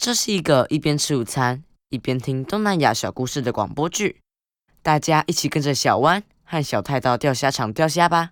[0.00, 4.20] 这是一个一边吃午餐一边听东南亚小故事的广播剧，
[4.82, 8.30] 大家一起跟着小湾和小泰到钓虾场钓虾吧。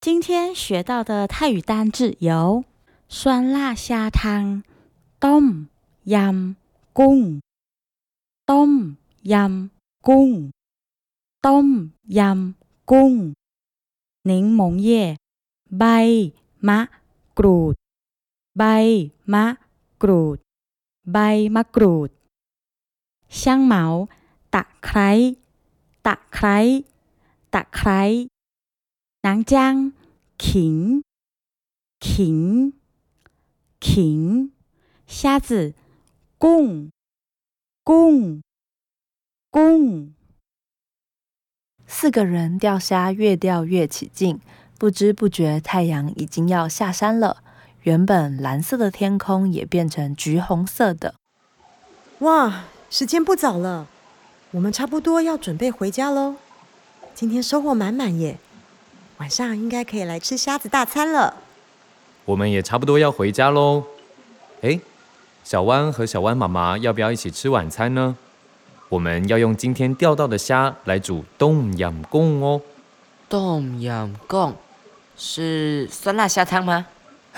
[0.00, 2.64] 今天学到的泰语单字有
[3.08, 4.62] 酸辣虾汤、
[5.18, 5.68] ต้ม
[6.04, 6.56] ยำ
[6.92, 7.40] กุ้ง、
[8.44, 9.70] ต้มยำ
[10.02, 10.50] กุ้ง、
[11.40, 12.54] ต้มยำ
[12.84, 13.34] กุ้ง、
[14.24, 15.16] 柠檬叶、
[15.78, 16.32] ใบ
[16.68, 16.88] มะ
[17.38, 17.74] กรูด、
[18.58, 18.62] ใบ
[19.32, 19.56] มะ
[20.02, 20.38] กรูด、
[21.12, 21.16] ใบ
[21.54, 22.10] มะกรูด、
[23.28, 23.42] 香
[23.72, 24.08] 茅、
[24.54, 25.10] ตะไคร้
[26.06, 26.58] ตะไคร้
[27.54, 28.02] ตะไคร้
[29.24, 29.92] 南姜、
[30.38, 31.02] 芹、
[31.98, 32.74] 芹、
[33.80, 34.50] 芹、
[35.06, 35.74] 虾子、
[36.38, 36.90] กุ้ง、
[37.88, 38.42] กุ้ง、
[39.50, 40.12] กุ้ง。
[41.86, 44.40] 四个人钓虾，越钓越起劲，
[44.78, 47.42] 不知不觉太阳已经要下山了。
[47.83, 51.15] 原本蓝色的天空也变成橘红色的。
[52.19, 53.87] 哇，时间不早了，
[54.51, 56.35] 我们差不多要准备回家喽。
[57.15, 58.37] 今天收获满满耶，
[59.17, 61.37] 晚上应该可以来吃虾子大餐了。
[62.25, 63.85] 我们也差不多要回家喽。
[64.61, 64.81] 哎，
[65.45, 68.17] 小湾和小湾妈妈要不要一起吃晚餐呢？
[68.89, 72.61] 我们要用今天钓到的虾来煮冬养贡哦。
[73.29, 74.55] 冬养贡
[75.15, 76.87] 是酸辣虾汤吗？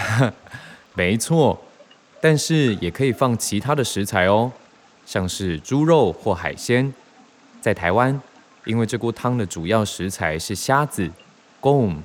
[0.93, 1.59] 没错，
[2.19, 4.51] 但是也可以放其他的食材哦，
[5.05, 6.93] 像是猪肉或海鲜。
[7.61, 8.19] 在台湾，
[8.65, 11.09] 因为这锅汤的主要食材是虾子
[11.59, 12.01] 贡，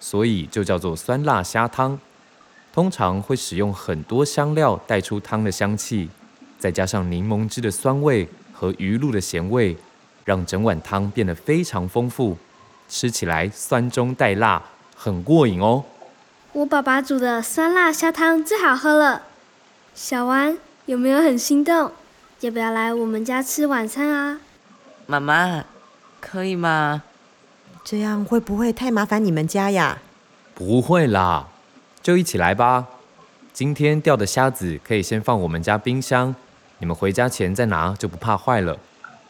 [0.00, 1.98] 所以就叫做酸辣虾汤。
[2.72, 6.08] 通常会使用很多香料带出汤的香气，
[6.58, 9.76] 再加上柠檬汁的酸味和鱼露的咸味，
[10.24, 12.36] 让整碗汤变得非常丰富，
[12.88, 14.62] 吃起来酸中带辣，
[14.94, 15.84] 很过瘾哦。
[16.52, 19.22] 我爸爸煮的酸辣虾汤最好喝了。
[19.94, 21.92] 小丸有没有很心动？
[22.40, 24.40] 要不要来我们家吃晚餐啊？
[25.06, 25.64] 妈妈，
[26.20, 27.02] 可以吗？
[27.84, 29.98] 这样会不会太麻烦你们家呀？
[30.54, 31.48] 不会啦，
[32.02, 32.86] 就一起来吧。
[33.52, 36.34] 今天钓的虾子可以先放我们家冰箱，
[36.78, 38.78] 你们回家前再拿就不怕坏了。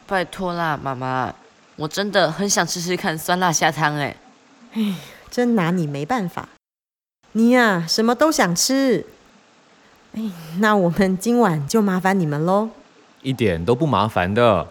[0.07, 1.33] 拜托啦，妈妈，
[1.75, 4.15] 我真的很想吃吃看酸辣虾汤哎。
[4.73, 4.95] 唉，
[5.29, 6.47] 真拿你没办法。
[7.33, 9.05] 你呀，什么都想吃。
[10.13, 12.69] 哎，那我们今晚就麻烦你们喽。
[13.21, 14.67] 一点都不麻烦的。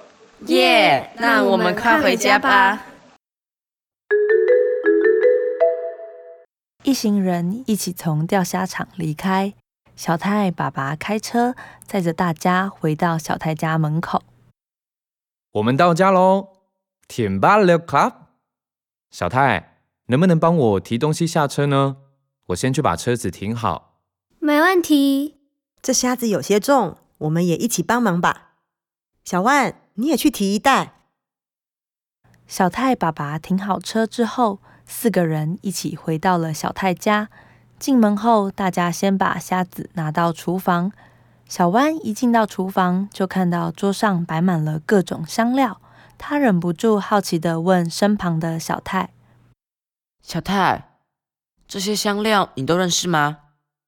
[0.47, 2.87] 耶，那我们快回家吧。
[6.83, 9.55] 一行人一起从钓虾场离开，
[9.95, 11.55] 小泰爸爸开车
[11.85, 14.23] 载着大家回到小泰家门口。
[15.53, 16.49] 我们到家喽，
[17.07, 18.13] 甜吧了 club。
[19.11, 19.77] 小泰，
[20.07, 21.97] 能不能帮我提东西下车呢？
[22.49, 24.01] 我先去把车子停好。
[24.39, 25.37] 没问题。
[25.81, 28.55] 这虾子有些重，我们也一起帮忙吧。
[29.25, 30.95] 小万，你也去提一袋。
[32.47, 37.29] 小泰爸爸停好车之后，四个人一起回到了小泰家。
[37.79, 40.93] 进门后，大家先把虾子拿到厨房。
[41.47, 45.81] 小弯一进到厨房，就看到桌上摆满了各种香料，
[46.19, 49.11] 他忍不住好奇的问身旁的小泰
[50.21, 50.88] ：“小泰，
[51.69, 53.39] 这些香料你都认识吗？”“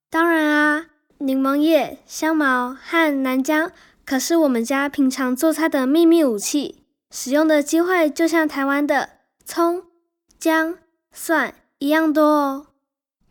[0.09, 0.87] 当然啊，
[1.19, 3.73] 柠檬叶、香茅和南姜
[4.05, 9.09] 可是我们家平常做菜的秘密武器，使用的机会就像台湾的
[9.45, 9.85] 葱、
[10.39, 10.79] 姜、
[11.11, 12.67] 蒜一样多哦。”“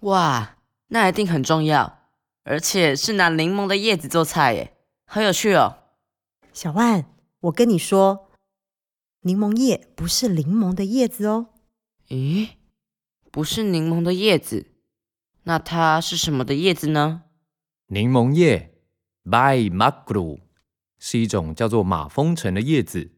[0.02, 1.98] 哇，那一定很重要。”
[2.46, 4.74] 而且是拿柠檬的叶子做菜耶，
[5.06, 5.78] 好有趣哦！
[6.52, 7.06] 小万，
[7.42, 8.28] 我跟你说，
[9.22, 11.50] 柠檬叶不是柠檬的叶子哦。
[12.08, 12.50] 咦，
[13.32, 14.68] 不是柠檬的叶子，
[15.44, 17.24] 那它是什么的叶子呢？
[17.88, 18.76] 柠檬叶
[19.24, 20.40] ，by m a g r u
[20.98, 23.12] 是一种叫做马蜂橙的叶子，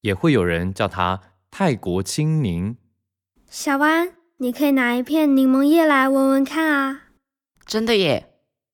[0.00, 1.20] 也会有人叫它
[1.50, 2.76] 泰国青柠。
[3.48, 7.02] 小万，你可以拿一片柠檬叶来闻闻看啊！
[7.64, 8.30] 真的耶！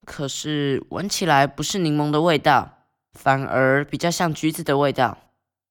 [0.06, 5.18] 可是闻起来不是柠檬的味道，反而比较像橘子的味道。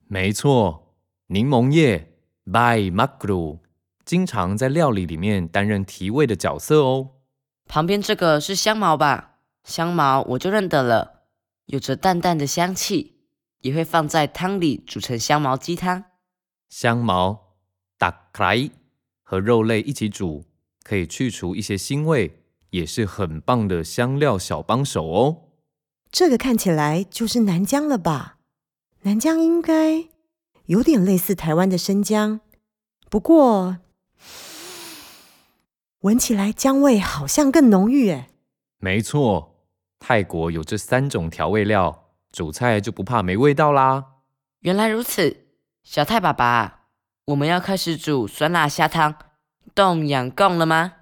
[0.08, 0.96] 没错，
[1.28, 2.14] 柠檬叶
[2.46, 3.60] by Magru
[4.10, 7.12] 经常在料理里面担任提味的角色哦。
[7.68, 9.36] 旁边这个是香茅吧？
[9.64, 11.26] 香茅我就认得了，
[11.68, 13.20] 有着淡淡的香气，
[13.62, 16.06] 也会放在汤里煮成香茅鸡汤。
[16.70, 17.54] 香茅
[18.00, 18.72] 打开
[19.22, 20.44] 和肉类一起煮，
[20.84, 22.38] 可以去除一些腥味。
[22.72, 25.50] 也是很棒的香料小帮手哦。
[26.12, 28.38] 这个看起来就是南姜了吧？
[29.04, 30.08] 南姜应该
[30.66, 32.42] 有点类似台湾的生姜，
[33.08, 33.78] 不过
[36.02, 38.30] 闻起来姜味好像更浓郁诶。
[38.78, 39.66] 没错，
[40.00, 44.06] 泰国有这三种调味料，煮菜就不怕没味道啦。
[44.62, 45.46] 原来如此，
[45.84, 46.88] 小泰爸爸，
[47.26, 49.16] 我们要开始煮酸辣虾汤
[49.76, 50.94] 冻养贡了吗？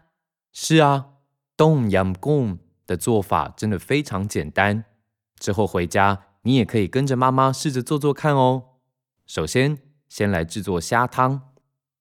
[0.52, 1.10] 是啊，
[1.56, 4.86] 冻养贡的做法真的非常简单。
[5.40, 8.64] 之后回家你也可以跟着妈妈试着做做看哦。
[9.28, 9.78] 首先，
[10.10, 11.54] 先来制作虾汤，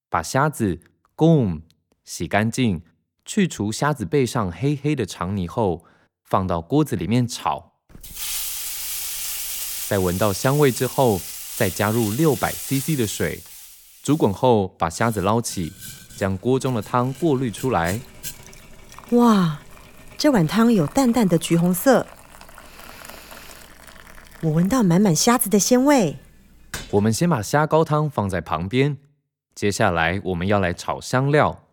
[0.09, 0.81] 把虾子
[1.17, 1.63] 贡
[2.05, 2.83] 洗干净，
[3.25, 5.87] 去除虾子背上黑黑的肠泥后，
[6.23, 7.73] 放到锅子里面炒。
[9.89, 11.19] 在闻到香味之后，
[11.57, 13.41] 再加入六百 CC 的水，
[14.03, 15.73] 煮滚后把虾子捞起，
[16.19, 17.99] 将锅中的汤过滤出来。
[19.13, 19.63] 哇，
[20.19, 22.07] 这碗汤有淡淡的橘红色，
[24.43, 26.19] 我闻到满满虾子的鲜味。
[26.91, 28.99] 我们先把虾膏汤放在旁边，
[29.57, 31.65] 接下来我们要来炒香料，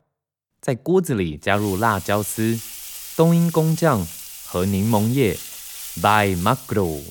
[0.61, 2.57] 在锅子里加入辣椒丝、
[3.17, 4.07] 冬阴功酱
[4.45, 5.37] 和柠檬叶
[6.01, 7.01] （by macro）。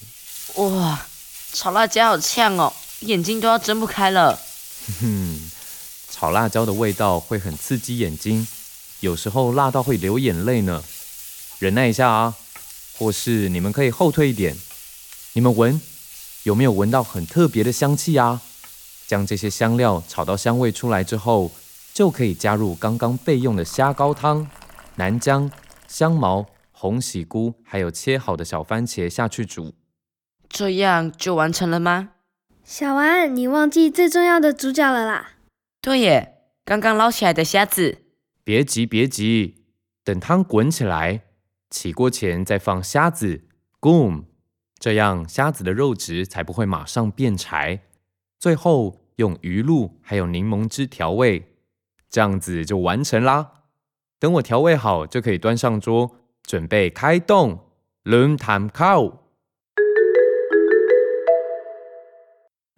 [0.57, 1.07] 哇，
[1.53, 4.41] 炒辣椒好呛哦，眼睛都要睁不开了。
[4.99, 5.39] 哼，
[6.09, 8.49] 炒辣椒的味道会很刺激眼睛，
[9.01, 10.83] 有时候辣到会流眼泪呢。
[11.59, 12.35] 忍耐一下啊，
[12.97, 14.57] 或是你们可以后退一点。
[15.35, 15.79] 你们闻，
[16.45, 18.41] 有没有闻到很特别的香气啊？
[19.13, 21.53] 将这些香料炒到香味出来之后，
[21.93, 24.49] 就可以加入刚刚备用的虾膏汤、
[24.97, 25.51] 南姜、
[25.87, 29.75] 香茅、红喜菇，还有切好的小番茄下去煮。
[30.49, 32.13] 这样就完成了吗？
[32.65, 35.33] 小丸，你忘记最重要的主角了啦！
[35.83, 37.99] 对耶，刚刚捞起来的虾子。
[38.43, 39.67] 别急，别急，
[40.03, 41.25] 等汤滚起来，
[41.69, 43.43] 起锅前再放虾子
[43.79, 44.25] ，boom，
[44.79, 47.83] 这样虾子的肉质才不会马上变柴。
[48.39, 51.55] 最后用鱼露还有柠檬汁调味，
[52.11, 53.63] 这样子就完成啦。
[54.19, 57.69] 等我调味好，就可以端上桌，准备开动。
[58.03, 59.23] 轮谈靠。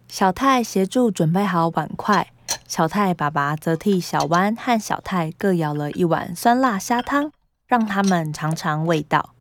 [0.07, 2.31] 小泰协助准备好碗筷，
[2.67, 7.31] 小泰爸爸则替小弯和小泰各舀了一碗酸辣虾汤，
[7.65, 9.33] 让他们尝尝味道。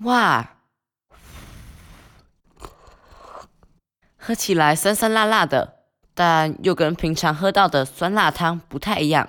[0.00, 0.56] 哇，
[4.16, 5.81] 喝起来酸酸辣辣的，
[6.14, 9.28] 但又跟平常喝到的酸辣汤不太一样。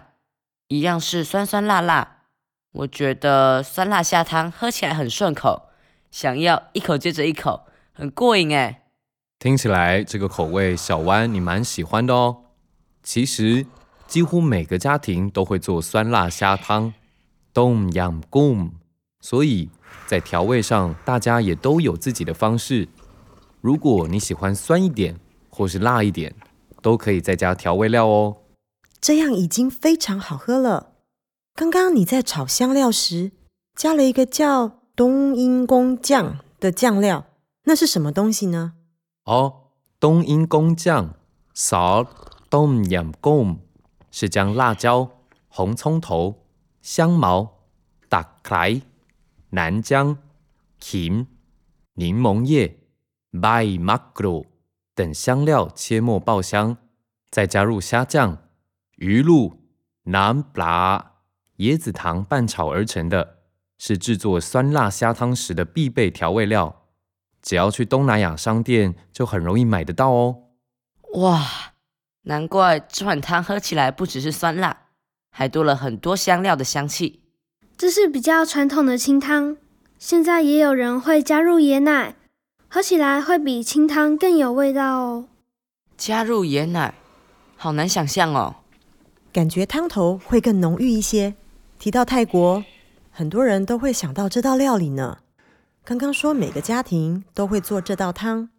[0.67, 2.23] 一样是酸酸辣辣，
[2.71, 5.69] 我觉得酸辣虾汤喝起来很顺口，
[6.09, 8.83] 想要一口接着一口，很过瘾哎。
[9.37, 12.45] 听起来这个口味小弯你蛮喜欢的哦。
[13.03, 13.65] 其实
[14.07, 16.93] 几乎每个家庭都会做酸辣虾汤，
[17.53, 18.71] 冬阳贡，
[19.19, 19.69] 所以
[20.07, 22.87] 在调味上大家也都有自己的方式。
[23.61, 25.19] 如果你喜欢酸一点
[25.49, 26.33] 或是辣一点，
[26.83, 28.43] 都可以再加调味料哦。
[29.01, 30.91] 这样已经非常好喝了。
[31.55, 33.31] 刚刚你在炒香料时
[33.75, 37.25] 加了一个叫冬阴功酱的酱料，
[37.63, 38.73] 那是什么东西呢？
[39.25, 39.69] 哦，
[39.99, 41.15] 冬阴功酱
[41.55, 42.07] （salt
[42.49, 43.57] tom yam gong）
[44.11, 45.09] 是将辣椒、
[45.47, 46.45] 红葱头、
[46.81, 47.59] 香茅、
[48.09, 48.81] 大块、
[49.51, 50.17] 南姜、
[50.79, 51.27] 芹、
[51.93, 52.79] 柠檬叶、
[53.31, 54.45] by macro
[54.95, 56.77] 等香料切末爆香，
[57.31, 58.37] 再加入虾酱、
[58.97, 59.59] 鱼露、
[60.03, 61.13] 南辣、
[61.57, 63.37] 椰子糖拌炒而成的，
[63.77, 66.83] 是制作酸辣虾汤时的必备调味料。
[67.41, 70.43] 只要去东南亚商店，就很容易买得到哦。
[71.15, 71.73] 哇，
[72.23, 74.83] 难怪这碗汤喝起来不只是酸辣，
[75.29, 77.23] 还多了很多香料的香气。
[77.75, 79.57] 这是比较传统的清汤，
[79.97, 82.15] 现在也有人会加入椰奶，
[82.73, 85.27] 喝起来会比清汤更有味道哦。
[85.95, 86.95] 加入椰奶，
[87.55, 88.55] 好难想象哦。
[89.31, 91.35] 感觉汤头会更浓郁一些。
[91.77, 92.63] 提到泰国，
[93.11, 95.19] 很多人都会想到这道料理呢。
[95.85, 98.49] 刚刚说每个家庭都会做这道汤，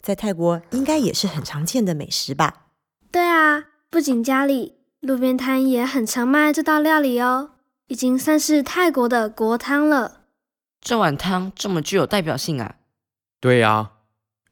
[0.00, 2.66] 在泰国应该也是很常见的美食吧？
[3.10, 7.50] 对啊，不仅家里，路边摊也很常卖这道料理哦，
[7.88, 10.20] 已经算是泰国的国汤了。
[10.80, 12.76] 这碗汤这么具有代表性啊？
[13.44, 13.90] 对啊，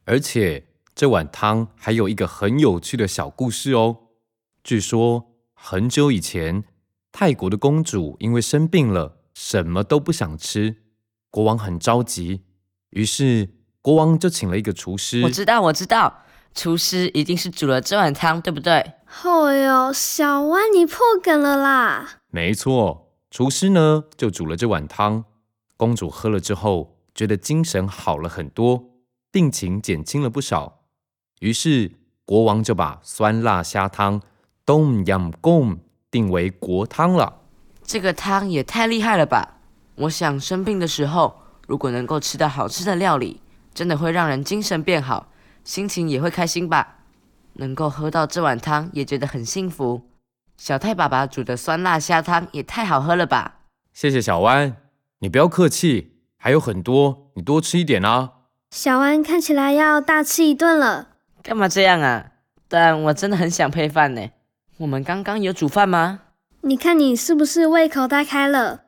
[0.05, 3.97] 而且这碗汤还有一个很有趣的小故事哦。
[4.63, 6.63] 据说很久以前，
[7.11, 10.75] 泰国的公主因为生病了，什么都不想吃。
[11.31, 12.43] 国王很着急，
[12.91, 15.23] 于是国王就请了一个厨师。
[15.23, 18.73] 我知道，我知道，厨师一定是煮了这碗汤，对不对？
[18.73, 22.19] 哎呦，小弯，你破梗了啦！
[22.29, 25.25] 没错，厨师呢就煮了这碗汤。
[25.77, 28.83] 公主喝了之后，觉得精神好了很多，
[29.31, 30.81] 病情减轻了不少。
[31.39, 31.91] 于是
[32.25, 34.21] 国王就把酸辣虾汤
[34.65, 35.77] 冬阳贡
[36.09, 37.41] 定为国汤了。
[37.83, 39.57] 这个汤也太厉害了吧！
[39.95, 43.41] 我想生病的时候，如果能够吃到好吃的料理，
[43.73, 45.31] 真的会让人精神变好，
[45.63, 46.99] 心情也会开心吧。
[47.53, 50.09] 能够喝到这碗汤，也觉得很幸福。
[50.57, 53.59] 小太爸爸煮的酸辣虾汤也太好喝了吧！
[53.91, 54.77] 谢谢小弯，
[55.19, 56.12] 你不要客气，
[56.43, 58.31] 还有很多，你多吃一点啊。
[58.69, 61.07] 小安看起来要大吃一顿了。
[61.41, 62.31] 干嘛这样啊？
[62.67, 64.27] 但我真的很想配饭呢。
[64.75, 66.19] 我们刚刚有煮饭吗？
[66.59, 68.82] 你看你是不是胃口大开了？